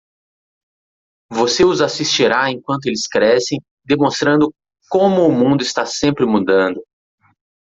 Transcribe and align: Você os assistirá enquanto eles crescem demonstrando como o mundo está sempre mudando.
Você 1.29 1.63
os 1.63 1.79
assistirá 1.79 2.49
enquanto 2.49 2.87
eles 2.87 3.05
crescem 3.05 3.61
demonstrando 3.85 4.51
como 4.89 5.21
o 5.21 5.31
mundo 5.31 5.61
está 5.61 5.85
sempre 5.85 6.25
mudando. 6.25 6.83